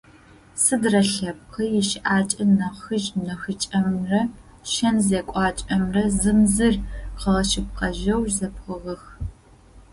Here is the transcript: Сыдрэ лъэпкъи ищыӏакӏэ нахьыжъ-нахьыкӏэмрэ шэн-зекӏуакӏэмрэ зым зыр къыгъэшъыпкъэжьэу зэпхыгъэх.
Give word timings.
Сыдрэ 0.63 1.01
лъэпкъи 1.11 1.65
ищыӏакӏэ 1.79 2.45
нахьыжъ-нахьыкӏэмрэ 2.57 4.21
шэн-зекӏуакӏэмрэ 4.71 6.03
зым 6.19 6.39
зыр 6.53 6.75
къыгъэшъыпкъэжьэу 7.19 8.23
зэпхыгъэх. 8.35 9.03